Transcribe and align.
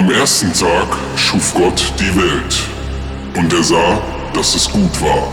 Am 0.00 0.10
ersten 0.10 0.50
Tag 0.54 0.88
schuf 1.14 1.52
Gott 1.52 1.92
die 1.98 2.16
Welt, 2.16 2.54
und 3.36 3.52
er 3.52 3.62
sah, 3.62 4.00
dass 4.32 4.54
es 4.54 4.72
gut 4.72 4.98
war. 5.02 5.28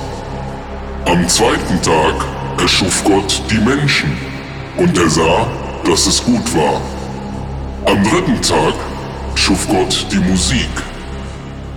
Am 1.05 1.25
zweiten 1.29 1.82
Tag 1.82 2.16
erschuf 2.59 3.01
Gott 3.06 3.42
die 3.50 3.59
Menschen, 3.59 4.17
und 4.75 4.98
er 4.98 5.09
sah, 5.09 5.48
dass 5.85 6.08
es 6.08 6.22
gut 6.22 6.53
war. 6.53 6.82
Am 7.85 8.04
dritten 8.04 8.41
Tag 8.41 8.73
schuf 9.36 9.66
Gott 9.70 10.05
die 10.11 10.20
Musik, 10.20 10.70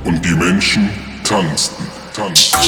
und 0.02 0.24
die 0.24 0.34
Menschen 0.34 0.90
tanzten. 1.22 1.86
tanzten. 2.12 2.58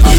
you. 0.06 0.17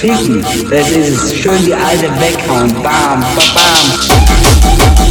Fichten. 0.00 0.42
Das 0.70 0.90
ist. 0.92 1.36
Schön 1.36 1.62
die 1.62 1.74
alte 1.74 2.08
weghauen. 2.18 2.72
Bam, 2.82 3.20
bam, 3.20 3.20
bam. 3.54 5.09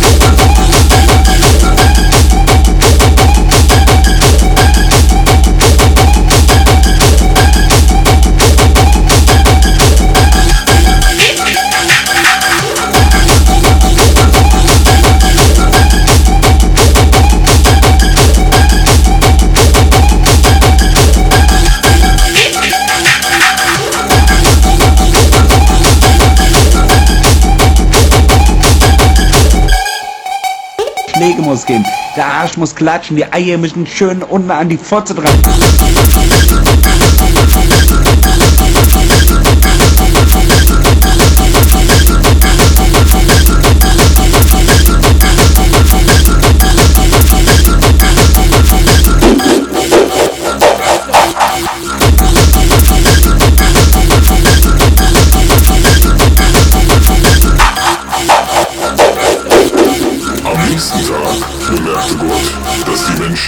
geben. 31.70 31.86
Der 32.18 32.26
Arsch 32.26 32.58
muss 32.58 32.76
klatschen, 32.76 33.16
die 33.16 33.32
Eier 33.32 33.58
müssen 33.58 33.86
schön 33.86 34.24
unten 34.24 34.52
an 34.52 34.70
die 34.70 34.78
Pfotze 34.78 35.14
dran. 35.14 35.30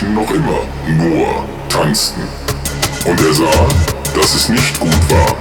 Menschen 0.01 0.15
noch 0.15 0.31
immer 0.31 0.61
nur 1.03 1.45
tanzten. 1.69 2.21
Und 3.05 3.19
er 3.19 3.33
sah, 3.33 3.67
dass 4.15 4.35
es 4.35 4.49
nicht 4.49 4.79
gut 4.79 5.09
war. 5.09 5.35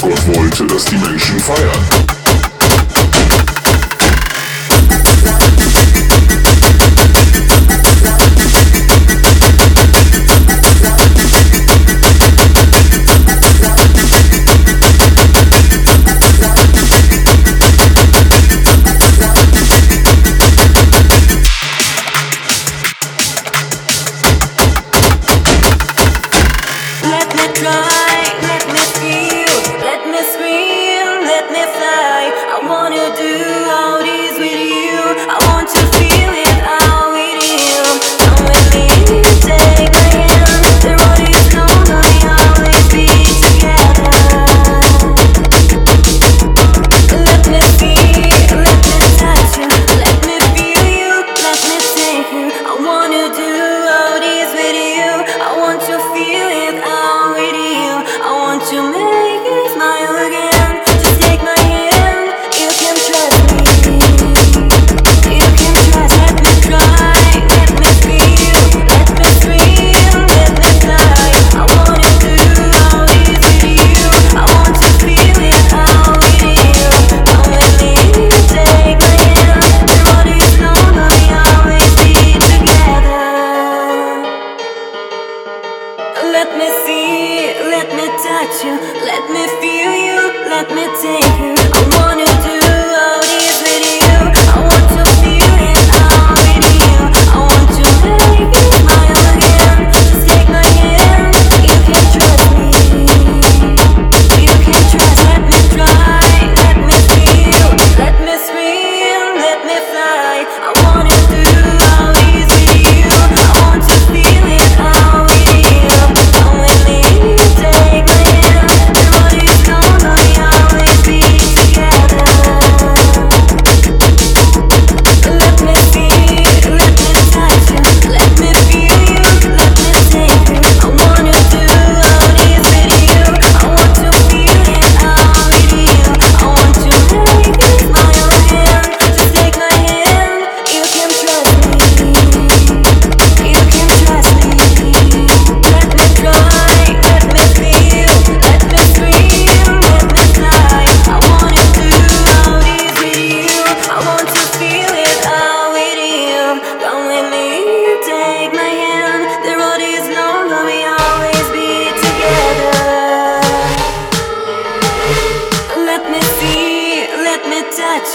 Gott 0.00 0.36
wollte, 0.36 0.66
dass 0.66 0.84
die 0.84 0.96
Menschen 0.96 1.38
feiern. 1.40 2.05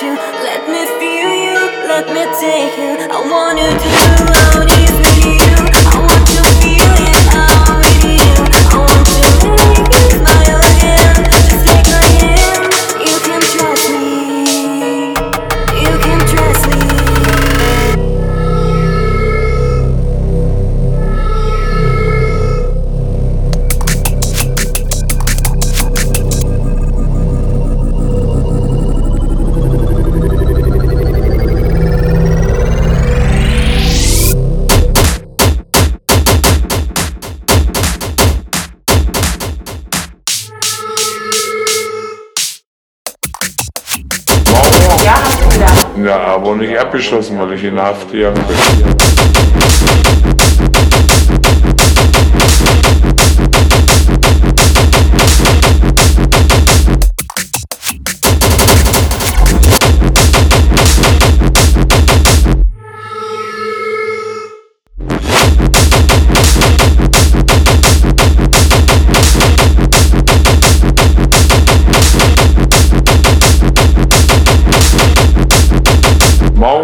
you, 0.04 0.14
let 0.14 0.70
me 0.70 0.86
feel 1.00 1.34
you, 1.34 1.58
let 1.88 2.06
me 2.14 2.24
take 2.40 2.78
you. 2.78 2.98
I 3.10 3.20
wanna 3.32 3.68
do 3.82 3.90
all 4.30 4.66
these 4.68 4.92
with 4.92 5.58
you. 5.58 5.61
Na, 45.96 46.16
aber 46.16 46.56
nicht 46.56 46.78
abgeschlossen, 46.78 47.40
weil 47.40 47.54
ich 47.54 47.64
in 47.64 47.80
Haft 47.80 48.12
gegangen. 48.12 48.44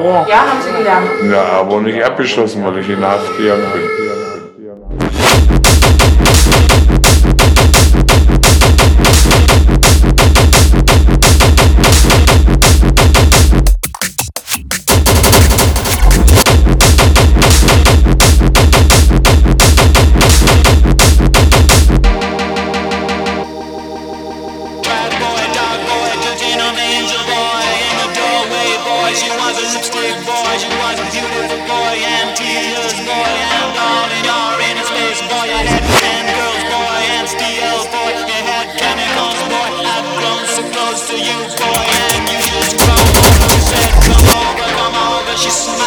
Ja, 0.08 0.38
haben 0.38 0.62
Sie 0.64 0.72
gelernt? 0.72 1.10
Ja, 1.32 1.60
aber 1.60 1.82
nicht 1.82 2.04
abgeschlossen, 2.04 2.64
weil 2.66 2.78
ich 2.80 2.90
in 2.90 3.04
Haft 3.04 3.38
gegangen 3.38 3.66
bin. 3.74 4.07
tears, 32.38 32.94
boy, 33.02 33.34
and 33.58 33.74
on 33.74 34.10
in 34.14 34.24
your 34.30 34.54
inner 34.70 34.86
space, 34.86 35.22
boy. 35.26 35.46
You 35.50 35.58
had 35.58 35.82
ten 35.82 36.24
girls, 36.30 36.64
boy, 36.70 37.02
and 37.18 37.26
steel, 37.26 37.82
boy. 37.90 38.14
You 38.30 38.40
had 38.46 38.68
chemicals, 38.78 39.42
boy. 39.50 39.70
I've 39.82 40.06
grown 40.22 40.46
so 40.46 40.62
close 40.70 41.02
to 41.10 41.16
you, 41.18 41.38
boy, 41.58 41.82
and 42.14 42.30
you 42.30 42.38
just 42.38 42.78
grown. 42.78 43.06
She 43.50 43.62
said, 43.74 43.90
come 44.06 44.28
over, 44.38 44.70
come 44.78 44.96
over. 44.96 45.34
She 45.36 45.50
smiled. 45.50 45.87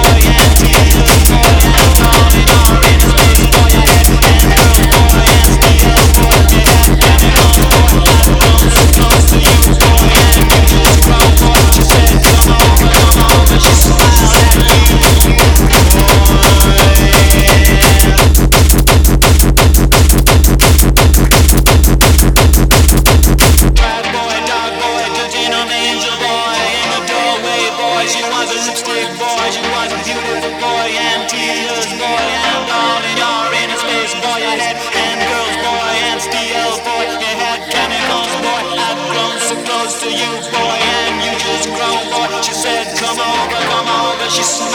she's 44.33 44.47
so 44.47 44.70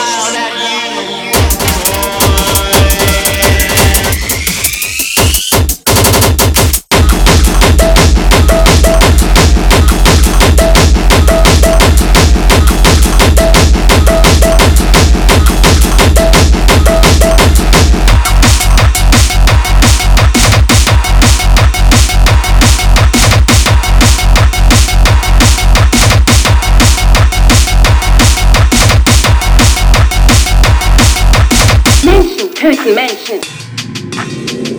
person 32.67 32.97
mentioned. 32.97 33.47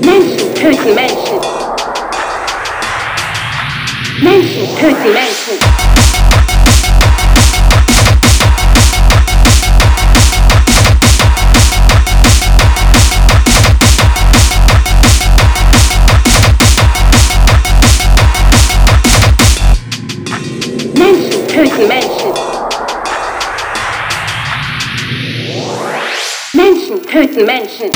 Mention 0.03 0.53
person 0.55 0.93
mentioned. 0.93 1.43
Mention 4.21 4.75
person 4.75 5.13
mansion. 5.13 5.87
mentioned. 21.87 22.26
töten 27.17 27.45
mentioned. 27.45 27.95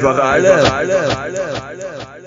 Feiern, 0.00 0.66
feiern, 0.66 1.10
einfach 1.16 2.23